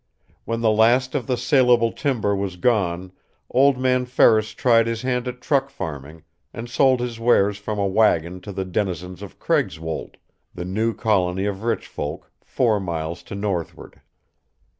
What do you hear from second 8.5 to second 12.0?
the denizens of Craigswold, the new colony of rich